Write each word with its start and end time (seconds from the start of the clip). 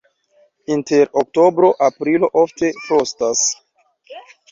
Inter 0.75 1.11
oktobro-aprilo 1.21 2.29
ofte 2.45 2.71
frostas. 2.87 3.45